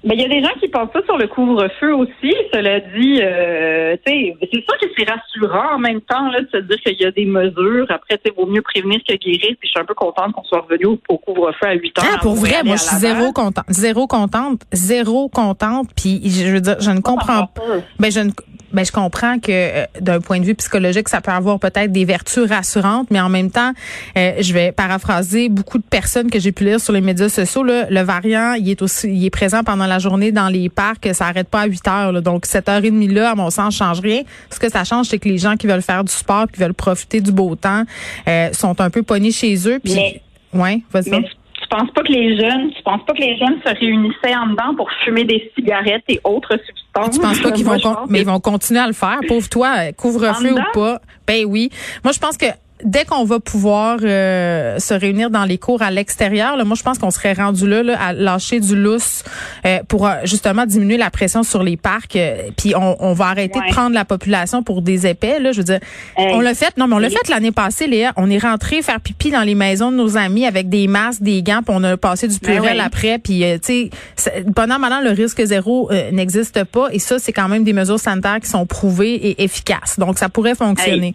Mais 0.03 0.15
il 0.15 0.21
y 0.21 0.25
a 0.25 0.27
des 0.27 0.41
gens 0.41 0.53
qui 0.59 0.67
pensent 0.67 0.89
ça 0.93 1.01
sur 1.05 1.17
le 1.17 1.27
couvre-feu 1.27 1.93
aussi. 1.93 2.33
Cela 2.51 2.79
dit, 2.79 3.19
euh, 3.21 3.95
c'est 4.05 4.35
sûr 4.51 4.77
que 4.81 4.87
c'est 4.97 5.07
rassurant 5.07 5.75
en 5.75 5.79
même 5.79 6.01
temps 6.01 6.29
là, 6.29 6.41
de 6.41 6.47
se 6.51 6.57
dire 6.57 6.77
qu'il 6.83 6.99
y 6.99 7.05
a 7.05 7.11
des 7.11 7.25
mesures. 7.25 7.85
Après, 7.89 8.19
sais, 8.25 8.33
vaut 8.35 8.47
mieux 8.47 8.63
prévenir 8.63 8.99
que 9.07 9.13
guérir. 9.13 9.55
Puis 9.59 9.67
je 9.67 9.69
suis 9.69 9.79
un 9.79 9.85
peu 9.85 9.93
contente 9.93 10.33
qu'on 10.33 10.43
soit 10.43 10.61
revenu 10.61 10.85
au, 10.85 10.99
au 11.07 11.17
couvre-feu 11.17 11.67
à 11.67 11.73
8 11.73 11.99
heures. 11.99 12.05
Ah, 12.15 12.17
pour 12.19 12.35
vrai, 12.35 12.63
moi, 12.63 12.77
je 12.77 12.83
suis 12.83 12.95
zéro 12.97 13.31
contente. 13.31 13.65
Zéro 13.69 14.07
contente. 14.07 14.61
Zéro 14.71 15.29
contente. 15.29 15.89
Puis, 15.95 16.21
je 16.25 16.51
veux 16.51 16.61
dire, 16.61 16.77
je 16.79 16.91
ne 16.91 17.01
comprends 17.01 17.45
pas. 17.47 17.61
Ben, 17.99 18.11
je 18.11 18.21
ne, 18.21 18.31
ben, 18.73 18.85
je 18.85 18.91
comprends 18.91 19.39
que 19.39 19.51
euh, 19.51 19.85
d'un 19.99 20.21
point 20.21 20.39
de 20.39 20.45
vue 20.45 20.55
psychologique, 20.55 21.09
ça 21.09 21.21
peut 21.21 21.31
avoir 21.31 21.59
peut-être 21.59 21.91
des 21.91 22.05
vertus 22.05 22.49
rassurantes, 22.49 23.07
mais 23.11 23.19
en 23.19 23.29
même 23.29 23.51
temps, 23.51 23.73
euh, 24.17 24.33
je 24.39 24.53
vais 24.53 24.71
paraphraser 24.71 25.49
beaucoup 25.49 25.77
de 25.77 25.83
personnes 25.83 26.29
que 26.29 26.39
j'ai 26.39 26.51
pu 26.51 26.63
lire 26.63 26.79
sur 26.79 26.93
les 26.93 27.01
médias 27.01 27.29
sociaux. 27.29 27.63
Là, 27.63 27.87
le 27.89 28.01
variant, 28.01 28.53
il 28.53 28.69
est 28.69 28.81
aussi, 28.81 29.09
il 29.09 29.25
est 29.25 29.29
présent 29.29 29.63
pendant 29.63 29.87
la 29.91 29.99
journée 29.99 30.31
dans 30.31 30.47
les 30.49 30.69
parcs. 30.69 31.07
Ça 31.13 31.25
arrête 31.27 31.47
pas 31.49 31.61
à 31.61 31.65
8 31.65 31.87
heures. 31.87 32.11
là. 32.11 32.21
donc, 32.21 32.45
cette 32.45 32.67
heure 32.69 32.83
et 32.83 32.89
demie 32.91 33.07
là, 33.07 33.31
à 33.31 33.35
mon 33.35 33.49
sens, 33.49 33.75
change 33.75 33.99
rien. 33.99 34.21
Ce 34.49 34.59
que 34.59 34.69
ça 34.69 34.83
change, 34.83 35.07
c'est 35.07 35.19
que 35.19 35.27
les 35.29 35.37
gens 35.37 35.55
qui 35.57 35.67
veulent 35.67 35.81
faire 35.81 36.03
du 36.03 36.11
sport, 36.11 36.45
qui 36.51 36.59
veulent 36.59 36.73
profiter 36.73 37.21
du 37.21 37.31
beau 37.31 37.55
temps, 37.55 37.83
euh, 38.27 38.49
sont 38.53 38.79
un 38.81 38.89
peu 38.89 39.03
pognés 39.03 39.31
chez 39.31 39.55
eux. 39.67 39.79
Puis, 39.83 39.93
Mais- 39.95 40.21
ouais, 40.53 40.81
vas-y. 40.91 41.09
Mais 41.09 41.21
tu, 41.23 41.29
tu 41.61 41.67
penses 41.69 41.91
pas 41.93 42.01
que 42.03 42.11
les 42.11 42.37
jeunes, 42.39 42.71
tu 42.75 42.81
penses 42.83 43.01
pas 43.05 43.13
que 43.13 43.21
les 43.21 43.37
jeunes 43.37 43.59
se 43.65 43.69
réunissaient 43.79 44.35
en 44.35 44.47
dedans 44.47 44.75
pour 44.75 44.89
fumer 45.05 45.23
des 45.25 45.51
cigarettes 45.55 46.03
et 46.09 46.19
autres 46.23 46.57
substances? 46.65 47.15
Tu 47.15 47.19
penses 47.21 47.39
pas 47.39 47.51
qu'ils 47.51 47.65
vont, 47.65 47.79
con- 47.79 47.95
mais 48.09 48.21
ils 48.21 48.25
vont 48.25 48.39
continuer 48.39 48.79
à 48.79 48.87
le 48.87 48.93
faire? 48.93 49.19
Pauvre 49.27 49.47
toi, 49.49 49.91
couvre-feu 49.93 50.53
ou 50.53 50.73
pas? 50.73 51.01
Ben 51.27 51.45
oui. 51.45 51.69
Moi, 52.03 52.13
je 52.13 52.19
pense 52.19 52.37
que 52.37 52.47
dès 52.83 53.05
qu'on 53.05 53.23
va 53.25 53.39
pouvoir 53.39 53.99
euh, 54.03 54.79
se 54.79 54.93
réunir 54.93 55.29
dans 55.29 55.45
les 55.45 55.57
cours 55.57 55.81
à 55.81 55.91
l'extérieur, 55.91 56.57
là, 56.57 56.63
moi, 56.63 56.75
je 56.75 56.83
pense 56.83 56.97
qu'on 56.97 57.11
serait 57.11 57.33
rendu 57.33 57.67
là, 57.67 57.83
là, 57.83 57.97
à 58.01 58.13
lâcher 58.13 58.59
du 58.59 58.75
lousse 58.75 59.23
euh, 59.65 59.79
pour 59.87 60.07
euh, 60.07 60.15
justement 60.23 60.65
diminuer 60.65 60.97
la 60.97 61.09
pression 61.09 61.43
sur 61.43 61.63
les 61.63 61.77
parcs. 61.77 62.15
euh, 62.15 62.49
Puis 62.57 62.73
on, 62.75 62.95
on 62.99 63.13
va 63.13 63.25
arrêter 63.27 63.59
Ouais. 63.59 63.67
de 63.69 63.73
prendre 63.73 63.93
la 63.93 64.05
population 64.05 64.63
pour 64.63 64.81
des 64.81 65.07
épais. 65.07 65.39
Là, 65.39 65.51
je 65.51 65.57
veux 65.57 65.63
dire, 65.63 65.79
Hey. 66.17 66.33
on 66.35 66.39
l'a 66.41 66.53
fait. 66.53 66.75
Non, 66.77 66.87
mais 66.87 66.95
on 66.95 66.99
l'a 66.99 67.09
fait 67.09 67.27
l'année 67.29 67.51
passée, 67.51 67.87
Léa. 67.87 68.13
On 68.17 68.29
est 68.29 68.37
rentré 68.39 68.81
faire 68.81 68.99
pipi 68.99 69.31
dans 69.31 69.41
les 69.43 69.55
maisons 69.55 69.91
de 69.91 69.97
nos 69.97 70.17
amis 70.17 70.45
avec 70.45 70.69
des 70.69 70.87
masques, 70.87 71.21
des 71.21 71.43
gants, 71.43 71.61
puis 71.65 71.75
on 71.77 71.83
a 71.83 71.97
passé 71.97 72.27
du 72.27 72.37
Ben 72.39 72.53
pluriel 72.55 72.77
oui. 72.77 72.83
après. 72.85 73.17
Puis, 73.19 73.43
euh, 73.43 73.57
tu 73.57 73.89
sais, 74.15 74.43
pendant 74.55 74.79
maintenant, 74.79 75.01
le 75.01 75.11
risque 75.11 75.43
zéro 75.43 75.89
euh, 75.91 76.11
n'existe 76.11 76.63
pas. 76.63 76.87
Et 76.91 76.99
ça, 76.99 77.19
c'est 77.19 77.33
quand 77.33 77.47
même 77.47 77.63
des 77.63 77.73
mesures 77.73 77.99
sanitaires 77.99 78.39
qui 78.41 78.49
sont 78.49 78.65
prouvées 78.65 79.13
et 79.15 79.43
efficaces. 79.43 79.97
Donc, 79.99 80.17
ça 80.17 80.29
pourrait 80.29 80.55
fonctionner. 80.55 81.13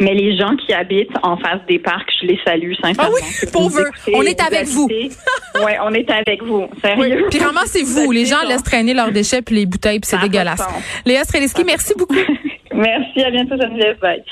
Mais 0.00 0.14
les 0.14 0.36
gens 0.36 0.54
qui 0.56 0.72
habitent 0.72 1.16
en 1.22 1.36
face 1.36 1.60
des 1.68 1.78
parcs, 1.78 2.10
je 2.20 2.26
les 2.26 2.38
salue 2.44 2.72
sincèrement. 2.74 3.02
Ah 3.02 3.10
oui, 3.12 3.20
vous 3.42 3.50
pauvres. 3.50 3.84
On 4.14 4.22
est 4.22 4.40
avec 4.40 4.66
vous. 4.68 4.88
Oui, 4.90 5.10
on 5.82 5.92
est 5.92 6.10
avec 6.10 6.42
vous. 6.42 6.68
Oui. 6.70 6.80
Sérieux? 6.82 7.26
Puis 7.30 7.40
ramassez-vous. 7.40 8.12
Les 8.12 8.24
gens 8.26 8.42
laissent 8.46 8.62
traîner 8.62 8.94
leurs 8.94 9.10
déchets 9.10 9.42
puis 9.42 9.56
les 9.56 9.66
bouteilles, 9.66 9.98
puis 9.98 10.08
c'est 10.08 10.20
dégueulasse. 10.20 10.62
Léa 11.04 11.24
Streliski, 11.24 11.64
merci 11.64 11.94
beaucoup. 11.96 12.14
Merci, 12.78 13.24
à 13.24 13.30
bientôt 13.30 13.56
Geneviève. 13.60 13.98
Bye. 13.98 14.22